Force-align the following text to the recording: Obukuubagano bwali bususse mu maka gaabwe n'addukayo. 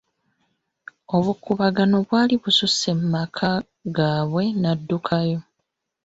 Obukuubagano 1.15 1.95
bwali 2.05 2.33
bususse 2.43 2.89
mu 2.99 3.07
maka 3.15 3.49
gaabwe 3.95 4.43
n'addukayo. 4.61 5.39